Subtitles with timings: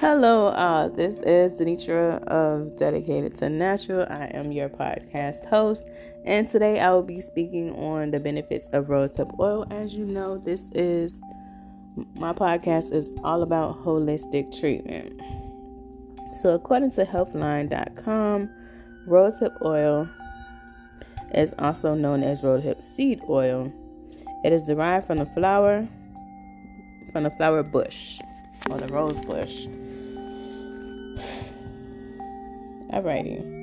[0.00, 4.06] Hello, uh, this is Denitra of Dedicated to Natural.
[4.08, 5.88] I am your podcast host,
[6.24, 9.66] and today I will be speaking on the benefits of rosehip oil.
[9.72, 11.16] As you know, this is
[12.14, 15.20] my podcast is all about holistic treatment.
[16.42, 18.50] So, according to Healthline.com,
[19.08, 20.08] rosehip oil
[21.34, 23.72] is also known as rosehip seed oil.
[24.44, 25.88] It is derived from the flower
[27.12, 28.20] from the flower bush
[28.70, 29.66] or the rose bush.
[32.92, 33.58] Alrighty.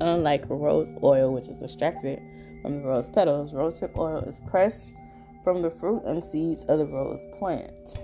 [0.00, 2.20] Unlike rose oil, which is extracted
[2.62, 4.92] from the rose petals, rose rosehip oil is pressed
[5.42, 7.98] from the fruit and seeds of the rose plant.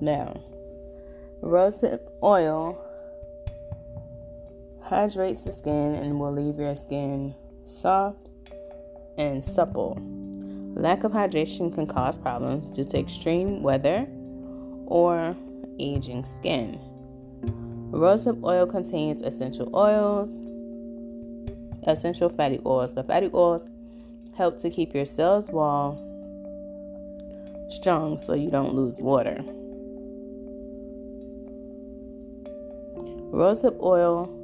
[0.00, 0.40] Now,
[1.40, 2.78] rose rosehip oil
[4.82, 7.34] hydrates the skin and will leave your skin
[7.66, 8.28] soft
[9.16, 9.98] and supple.
[10.74, 14.06] Lack of hydration can cause problems due to extreme weather
[14.88, 15.36] or
[15.78, 16.80] aging skin.
[17.90, 20.28] Rosehip oil contains essential oils,
[21.86, 22.94] essential fatty oils.
[22.94, 23.64] The fatty oils
[24.36, 26.04] help to keep your cells wall
[27.70, 29.44] strong so you don't lose water.
[33.30, 34.34] Rosehip oil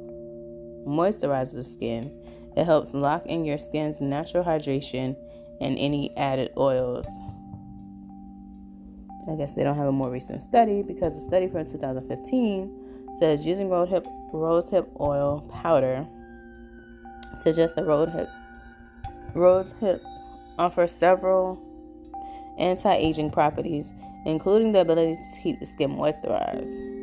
[0.87, 2.11] moisturizes the skin.
[2.55, 5.15] It helps lock in your skin's natural hydration
[5.59, 7.05] and any added oils.
[9.29, 13.45] I guess they don't have a more recent study because the study from 2015 says
[13.45, 16.05] using rosehip, rosehip oil powder
[17.37, 18.29] suggests that rosehip,
[19.33, 20.07] rose hips
[20.57, 21.59] offer several
[22.57, 23.85] anti-aging properties,
[24.25, 26.93] including the ability to keep the skin moisturized.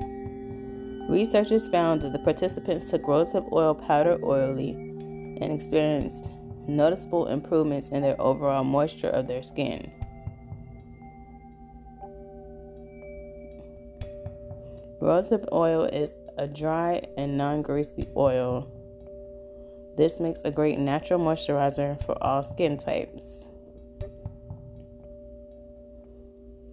[1.11, 6.31] Researchers found that the participants took rosehip oil powder oily and experienced
[6.69, 9.91] noticeable improvements in their overall moisture of their skin.
[15.03, 18.69] Rosehip oil is a dry and non greasy oil.
[19.97, 23.25] This makes a great natural moisturizer for all skin types.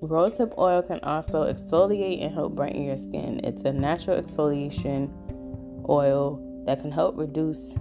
[0.03, 3.41] Rosehip oil can also exfoliate and help brighten your skin.
[3.43, 5.09] It's a natural exfoliation
[5.89, 7.75] oil that can help reduce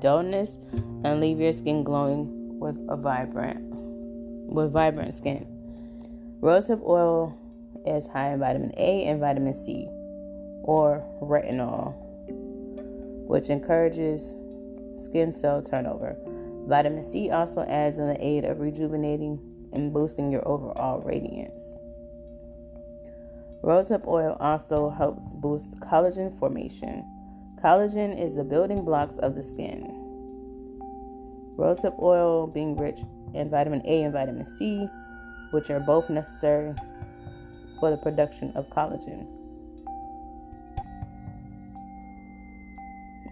[0.00, 0.58] dullness
[1.04, 3.60] and leave your skin glowing with a vibrant
[4.52, 5.46] with vibrant skin.
[6.40, 7.38] Rosehip oil
[7.86, 9.88] is high in vitamin A and vitamin C,
[10.62, 11.94] or retinol,
[13.28, 14.34] which encourages
[14.96, 16.16] skin cell turnover.
[16.66, 19.38] Vitamin C also adds in the aid of rejuvenating
[19.72, 21.78] and boosting your overall radiance.
[23.62, 27.04] Rosehip oil also helps boost collagen formation.
[27.62, 29.82] Collagen is the building blocks of the skin.
[31.58, 33.00] Rosehip oil being rich
[33.34, 34.86] in vitamin A and vitamin C,
[35.50, 36.74] which are both necessary
[37.80, 39.26] for the production of collagen.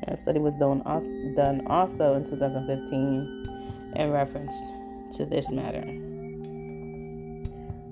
[0.08, 0.82] A study was done
[1.66, 4.54] also in 2015 in reference
[5.16, 5.82] to this matter.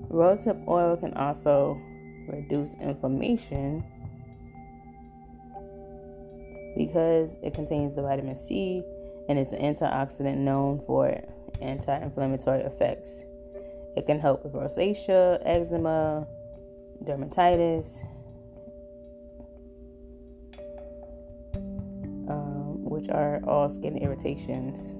[0.09, 1.79] Rosehip oil can also
[2.27, 3.83] reduce inflammation
[6.77, 8.83] because it contains the vitamin C
[9.27, 11.21] and is an antioxidant known for
[11.61, 13.23] anti inflammatory effects.
[13.97, 16.27] It can help with rosacea, eczema,
[17.03, 18.01] dermatitis,
[22.29, 24.95] um, which are all skin irritations.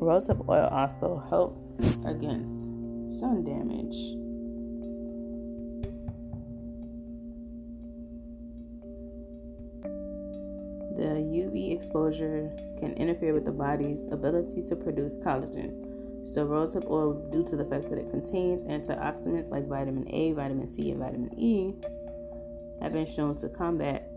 [0.00, 2.66] Rosehip oil also helps against
[3.18, 3.96] sun damage.
[10.96, 15.83] The UV exposure can interfere with the body's ability to produce collagen.
[16.26, 20.66] So, rosehip oil, due to the fact that it contains antioxidants like vitamin A, vitamin
[20.66, 21.74] C, and vitamin E,
[22.80, 24.10] have been shown to combat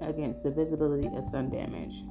[0.00, 2.02] against the visibility of sun damage.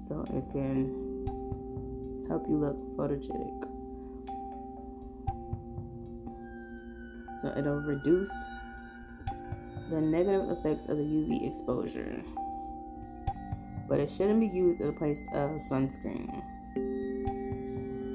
[0.00, 3.64] So, it can help you look photogenic.
[7.42, 8.32] So, it'll reduce
[9.90, 12.22] the negative effects of the UV exposure,
[13.88, 16.42] but it shouldn't be used in place of sunscreen.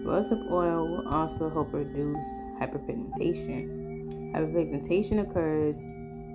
[0.03, 2.25] Rosehip oil will also help reduce
[2.59, 4.33] hyperpigmentation.
[4.33, 5.79] Hyperpigmentation occurs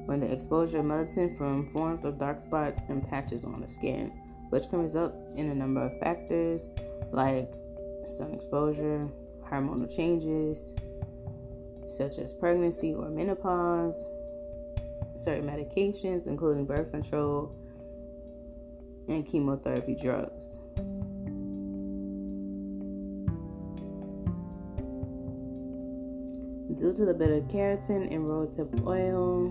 [0.07, 4.11] when the exposure of melatonin from forms of dark spots and patches on the skin,
[4.49, 6.71] which can result in a number of factors
[7.13, 7.53] like
[8.07, 9.07] sun exposure,
[9.51, 10.75] hormonal changes,
[11.89, 14.09] such as pregnancy or menopause,
[15.17, 17.55] certain medications, including birth control
[19.09, 20.59] and chemotherapy drugs.
[26.75, 29.47] Due to the beta carotene in rosehip oil,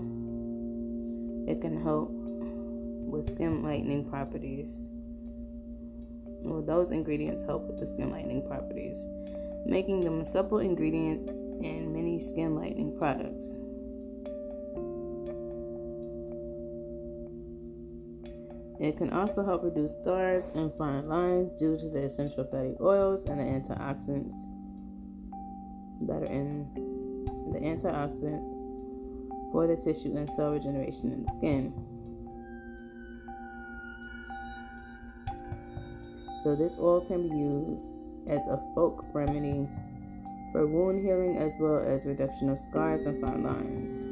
[1.50, 4.86] it can help with skin lightening properties.
[6.40, 9.04] Well, those ingredients help with the skin lightening properties,
[9.66, 13.58] making them supple ingredients in many skin lightening products.
[18.80, 23.24] It can also help reduce scars and fine lines due to the essential fatty oils
[23.24, 24.36] and the antioxidants
[26.06, 26.87] that are in
[27.52, 28.48] the antioxidants
[29.52, 31.72] for the tissue and cell regeneration in the skin.
[36.42, 37.92] So, this oil can be used
[38.28, 39.68] as a folk remedy
[40.52, 44.04] for wound healing as well as reduction of scars and fine lines.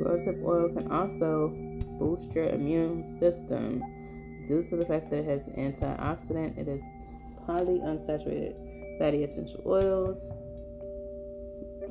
[0.00, 1.48] Rosehip oil can also
[1.98, 3.82] boost your immune system
[4.46, 6.58] due to the fact that it has antioxidant.
[6.58, 6.80] It is
[7.46, 8.61] polyunsaturated
[9.02, 10.30] fatty essential oils,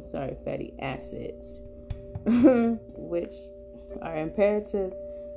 [0.10, 1.60] sorry, fatty acids,
[2.26, 3.34] which
[4.02, 4.94] are imperative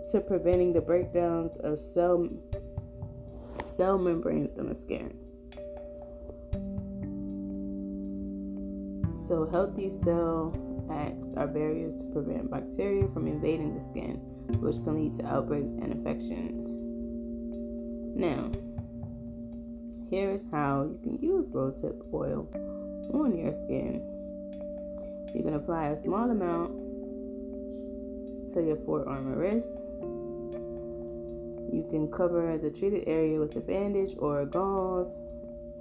[0.08, 2.28] to preventing the breakdowns of cell
[3.66, 5.18] cell membranes in the skin.
[9.18, 10.54] So healthy cell
[10.92, 14.20] acts are barriers to prevent bacteria from invading the skin,
[14.60, 16.76] which can lead to outbreaks and infections.
[18.16, 18.52] Now,
[20.10, 22.48] here is how you can use rosehip oil
[23.12, 24.02] on your skin.
[25.34, 26.72] You can apply a small amount
[28.54, 29.72] to your forearm or wrist.
[31.72, 35.18] You can cover the treated area with a bandage or a gauze.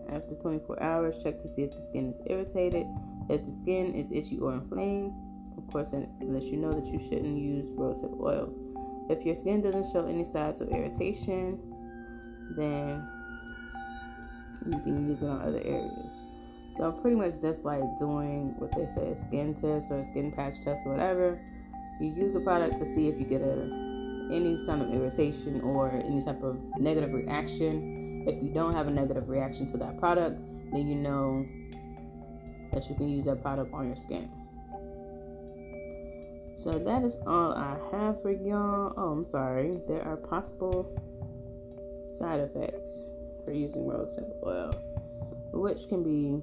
[0.09, 2.87] After 24 hours, check to see if the skin is irritated.
[3.29, 5.13] If the skin is itchy or inflamed,
[5.57, 8.53] of course, it lets you know that you shouldn't use rosehip oil.
[9.09, 11.59] If your skin doesn't show any signs of irritation,
[12.57, 13.07] then
[14.65, 16.11] you can use it on other areas.
[16.71, 20.81] So pretty much just like doing what they say skin test or skin patch test
[20.85, 21.39] or whatever.
[22.01, 23.83] You use a product to see if you get a
[24.31, 28.25] any sign of irritation or any type of negative reaction.
[28.27, 30.39] If you don't have a negative reaction to that product,
[30.71, 31.45] then you know
[32.71, 34.31] that you can use that product on your skin.
[36.55, 38.93] So that is all I have for y'all.
[38.97, 39.79] Oh, I'm sorry.
[39.87, 40.89] There are possible
[42.07, 43.05] side effects
[43.45, 44.71] for using rosehip oil,
[45.53, 46.41] which can be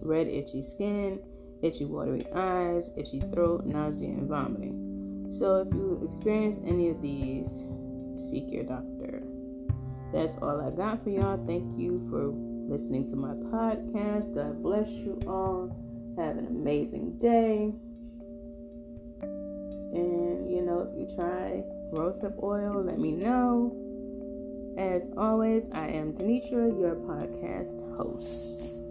[0.00, 1.20] red, itchy skin,
[1.62, 5.26] itchy, watery eyes, itchy throat, nausea, and vomiting.
[5.30, 7.64] So, if you experience any of these,
[8.16, 9.22] seek your doctor.
[10.12, 11.42] That's all I got for y'all.
[11.46, 12.32] Thank you for
[12.70, 14.34] listening to my podcast.
[14.34, 15.74] God bless you all.
[16.18, 17.72] Have an amazing day.
[19.94, 21.62] And you know, if you try
[21.92, 23.81] rosehip oil, let me know.
[24.76, 28.81] As always, I am Denitra, your podcast host.